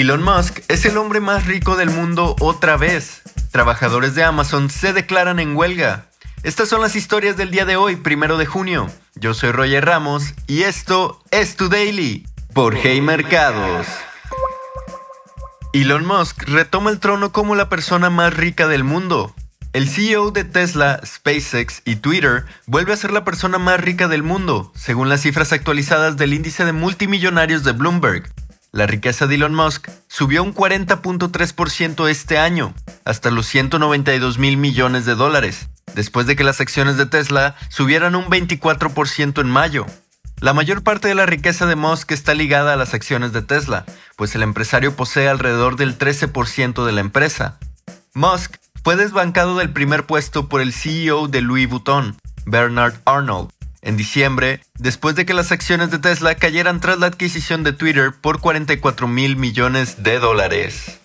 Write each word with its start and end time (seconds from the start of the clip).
Elon 0.00 0.22
Musk 0.22 0.58
es 0.68 0.84
el 0.84 0.98
hombre 0.98 1.20
más 1.20 1.46
rico 1.46 1.74
del 1.74 1.88
mundo 1.88 2.36
otra 2.40 2.76
vez. 2.76 3.22
Trabajadores 3.50 4.14
de 4.14 4.24
Amazon 4.24 4.68
se 4.68 4.92
declaran 4.92 5.38
en 5.38 5.56
huelga. 5.56 6.04
Estas 6.42 6.68
son 6.68 6.82
las 6.82 6.96
historias 6.96 7.38
del 7.38 7.50
día 7.50 7.64
de 7.64 7.76
hoy, 7.76 7.96
primero 7.96 8.36
de 8.36 8.44
junio. 8.44 8.90
Yo 9.14 9.32
soy 9.32 9.52
Roger 9.52 9.86
Ramos 9.86 10.34
y 10.46 10.64
esto 10.64 11.22
es 11.30 11.56
Tu 11.56 11.70
Daily 11.70 12.26
por 12.52 12.76
Hey 12.76 13.00
Mercados. 13.00 13.86
Elon 15.72 16.04
Musk 16.04 16.42
retoma 16.42 16.90
el 16.90 17.00
trono 17.00 17.32
como 17.32 17.54
la 17.54 17.70
persona 17.70 18.10
más 18.10 18.34
rica 18.34 18.68
del 18.68 18.84
mundo. 18.84 19.34
El 19.72 19.88
CEO 19.88 20.30
de 20.30 20.44
Tesla, 20.44 21.00
SpaceX 21.06 21.80
y 21.86 21.96
Twitter 21.96 22.44
vuelve 22.66 22.92
a 22.92 22.96
ser 22.98 23.12
la 23.12 23.24
persona 23.24 23.56
más 23.56 23.80
rica 23.80 24.08
del 24.08 24.22
mundo, 24.22 24.72
según 24.74 25.08
las 25.08 25.22
cifras 25.22 25.54
actualizadas 25.54 26.18
del 26.18 26.34
índice 26.34 26.66
de 26.66 26.72
multimillonarios 26.72 27.64
de 27.64 27.72
Bloomberg. 27.72 28.30
La 28.76 28.86
riqueza 28.86 29.26
de 29.26 29.36
Elon 29.36 29.54
Musk 29.54 29.88
subió 30.06 30.42
un 30.42 30.54
40.3% 30.54 32.10
este 32.10 32.36
año, 32.36 32.74
hasta 33.06 33.30
los 33.30 33.46
192 33.46 34.36
mil 34.36 34.58
millones 34.58 35.06
de 35.06 35.14
dólares, 35.14 35.70
después 35.94 36.26
de 36.26 36.36
que 36.36 36.44
las 36.44 36.60
acciones 36.60 36.98
de 36.98 37.06
Tesla 37.06 37.56
subieran 37.70 38.14
un 38.14 38.26
24% 38.26 39.40
en 39.40 39.48
mayo. 39.48 39.86
La 40.40 40.52
mayor 40.52 40.82
parte 40.82 41.08
de 41.08 41.14
la 41.14 41.24
riqueza 41.24 41.64
de 41.64 41.74
Musk 41.74 42.12
está 42.12 42.34
ligada 42.34 42.74
a 42.74 42.76
las 42.76 42.92
acciones 42.92 43.32
de 43.32 43.40
Tesla, 43.40 43.86
pues 44.14 44.34
el 44.34 44.42
empresario 44.42 44.94
posee 44.94 45.30
alrededor 45.30 45.76
del 45.76 45.96
13% 45.96 46.84
de 46.84 46.92
la 46.92 47.00
empresa. 47.00 47.58
Musk 48.12 48.56
fue 48.84 48.96
desbancado 48.96 49.56
del 49.56 49.72
primer 49.72 50.04
puesto 50.04 50.50
por 50.50 50.60
el 50.60 50.74
CEO 50.74 51.28
de 51.28 51.40
Louis 51.40 51.66
Vuitton, 51.66 52.18
Bernard 52.44 52.96
Arnold, 53.06 53.48
en 53.86 53.96
diciembre, 53.96 54.60
después 54.78 55.14
de 55.14 55.24
que 55.24 55.32
las 55.32 55.52
acciones 55.52 55.90
de 55.92 56.00
Tesla 56.00 56.34
cayeran 56.34 56.80
tras 56.80 56.98
la 56.98 57.06
adquisición 57.06 57.62
de 57.62 57.72
Twitter 57.72 58.12
por 58.20 58.40
44 58.40 59.06
mil 59.06 59.36
millones 59.36 60.02
de 60.02 60.18
dólares. 60.18 61.00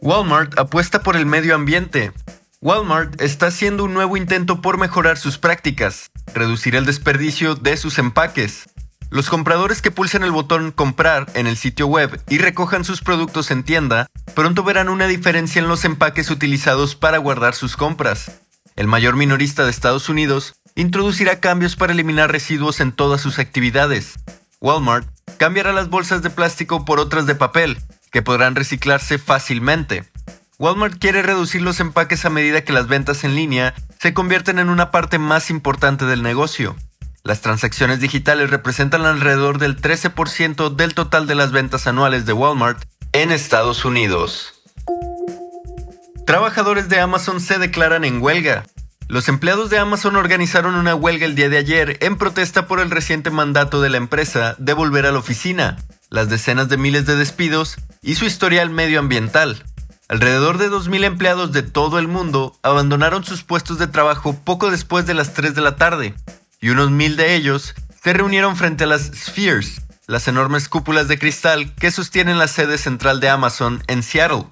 Walmart 0.00 0.56
apuesta 0.56 1.02
por 1.02 1.16
el 1.16 1.26
medio 1.26 1.56
ambiente. 1.56 2.12
Walmart 2.60 3.20
está 3.20 3.48
haciendo 3.48 3.84
un 3.84 3.92
nuevo 3.92 4.16
intento 4.16 4.62
por 4.62 4.78
mejorar 4.78 5.18
sus 5.18 5.36
prácticas, 5.36 6.10
reducir 6.32 6.76
el 6.76 6.86
desperdicio 6.86 7.56
de 7.56 7.76
sus 7.76 7.98
empaques. 7.98 8.68
Los 9.10 9.28
compradores 9.28 9.82
que 9.82 9.90
pulsen 9.90 10.22
el 10.22 10.30
botón 10.30 10.70
comprar 10.70 11.26
en 11.34 11.48
el 11.48 11.56
sitio 11.56 11.88
web 11.88 12.22
y 12.28 12.38
recojan 12.38 12.84
sus 12.84 13.02
productos 13.02 13.50
en 13.50 13.64
tienda, 13.64 14.06
pronto 14.34 14.62
verán 14.62 14.88
una 14.88 15.08
diferencia 15.08 15.60
en 15.60 15.66
los 15.66 15.84
empaques 15.84 16.30
utilizados 16.30 16.94
para 16.94 17.18
guardar 17.18 17.56
sus 17.56 17.76
compras. 17.76 18.42
El 18.76 18.86
mayor 18.86 19.16
minorista 19.16 19.64
de 19.64 19.70
Estados 19.70 20.08
Unidos 20.08 20.54
introducirá 20.76 21.40
cambios 21.40 21.74
para 21.74 21.92
eliminar 21.92 22.30
residuos 22.30 22.80
en 22.80 22.92
todas 22.92 23.20
sus 23.20 23.40
actividades. 23.40 24.14
Walmart 24.60 25.08
cambiará 25.38 25.72
las 25.72 25.88
bolsas 25.88 26.22
de 26.22 26.30
plástico 26.30 26.84
por 26.84 27.00
otras 27.00 27.26
de 27.26 27.34
papel, 27.34 27.78
que 28.12 28.22
podrán 28.22 28.54
reciclarse 28.54 29.18
fácilmente. 29.18 30.04
Walmart 30.58 30.98
quiere 30.98 31.22
reducir 31.22 31.62
los 31.62 31.80
empaques 31.80 32.24
a 32.24 32.30
medida 32.30 32.62
que 32.62 32.72
las 32.72 32.86
ventas 32.86 33.24
en 33.24 33.34
línea 33.34 33.74
se 33.98 34.14
convierten 34.14 34.58
en 34.58 34.70
una 34.70 34.90
parte 34.90 35.18
más 35.18 35.50
importante 35.50 36.04
del 36.06 36.22
negocio. 36.22 36.76
Las 37.24 37.40
transacciones 37.40 38.00
digitales 38.00 38.50
representan 38.50 39.04
alrededor 39.04 39.58
del 39.58 39.80
13% 39.80 40.74
del 40.76 40.94
total 40.94 41.26
de 41.26 41.34
las 41.34 41.50
ventas 41.52 41.86
anuales 41.86 42.24
de 42.24 42.32
Walmart 42.32 42.84
en 43.12 43.32
Estados 43.32 43.84
Unidos. 43.84 44.62
Trabajadores 46.26 46.88
de 46.88 47.00
Amazon 47.00 47.40
se 47.40 47.58
declaran 47.58 48.04
en 48.04 48.22
huelga. 48.22 48.64
Los 49.08 49.28
empleados 49.28 49.70
de 49.70 49.78
Amazon 49.78 50.16
organizaron 50.16 50.74
una 50.74 50.96
huelga 50.96 51.26
el 51.26 51.36
día 51.36 51.48
de 51.48 51.58
ayer 51.58 51.96
en 52.00 52.16
protesta 52.16 52.66
por 52.66 52.80
el 52.80 52.90
reciente 52.90 53.30
mandato 53.30 53.80
de 53.80 53.88
la 53.88 53.98
empresa 53.98 54.56
de 54.58 54.72
volver 54.72 55.06
a 55.06 55.12
la 55.12 55.18
oficina, 55.20 55.76
las 56.10 56.28
decenas 56.28 56.68
de 56.68 56.76
miles 56.76 57.06
de 57.06 57.14
despidos 57.14 57.76
y 58.02 58.16
su 58.16 58.24
historial 58.24 58.70
medioambiental. 58.70 59.64
Alrededor 60.08 60.58
de 60.58 60.70
2.000 60.70 61.04
empleados 61.04 61.52
de 61.52 61.62
todo 61.62 62.00
el 62.00 62.08
mundo 62.08 62.58
abandonaron 62.62 63.24
sus 63.24 63.44
puestos 63.44 63.78
de 63.78 63.86
trabajo 63.86 64.36
poco 64.44 64.72
después 64.72 65.06
de 65.06 65.14
las 65.14 65.34
3 65.34 65.54
de 65.54 65.60
la 65.60 65.76
tarde, 65.76 66.14
y 66.60 66.70
unos 66.70 66.90
mil 66.90 67.16
de 67.16 67.36
ellos 67.36 67.74
se 68.02 68.12
reunieron 68.12 68.56
frente 68.56 68.84
a 68.84 68.86
las 68.88 69.02
Spheres, 69.02 69.82
las 70.08 70.26
enormes 70.26 70.68
cúpulas 70.68 71.06
de 71.06 71.18
cristal 71.18 71.74
que 71.74 71.92
sostienen 71.92 72.38
la 72.38 72.48
sede 72.48 72.76
central 72.76 73.20
de 73.20 73.28
Amazon 73.28 73.82
en 73.86 74.02
Seattle. 74.02 74.46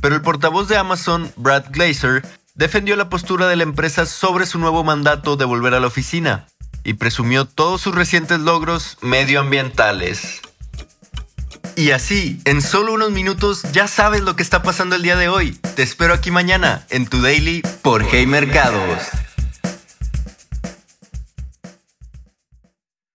Pero 0.00 0.16
el 0.16 0.22
portavoz 0.22 0.68
de 0.68 0.76
Amazon, 0.76 1.32
Brad 1.36 1.66
Glazer, 1.70 2.22
defendió 2.54 2.96
la 2.96 3.08
postura 3.08 3.46
de 3.48 3.56
la 3.56 3.62
empresa 3.62 4.06
sobre 4.06 4.46
su 4.46 4.58
nuevo 4.58 4.84
mandato 4.84 5.36
de 5.36 5.44
volver 5.44 5.74
a 5.74 5.80
la 5.80 5.86
oficina 5.86 6.46
y 6.84 6.94
presumió 6.94 7.44
todos 7.44 7.80
sus 7.80 7.94
recientes 7.94 8.40
logros 8.40 8.98
medioambientales. 9.00 10.40
Y 11.74 11.92
así, 11.92 12.40
en 12.44 12.60
solo 12.60 12.92
unos 12.92 13.12
minutos 13.12 13.62
ya 13.72 13.88
sabes 13.88 14.20
lo 14.20 14.36
que 14.36 14.42
está 14.42 14.62
pasando 14.62 14.96
el 14.96 15.02
día 15.02 15.16
de 15.16 15.28
hoy. 15.28 15.52
Te 15.74 15.82
espero 15.82 16.12
aquí 16.12 16.30
mañana 16.30 16.84
en 16.90 17.06
tu 17.06 17.22
daily 17.22 17.62
por 17.82 18.04
Hey 18.04 18.26
Mercados. 18.26 19.21